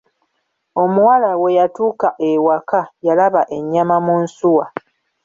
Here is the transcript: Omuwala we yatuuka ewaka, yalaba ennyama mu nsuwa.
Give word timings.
Omuwala 0.83 1.29
we 1.41 1.49
yatuuka 1.59 2.09
ewaka, 2.31 2.81
yalaba 3.07 3.41
ennyama 3.57 3.95
mu 4.05 4.15
nsuwa. 4.23 4.65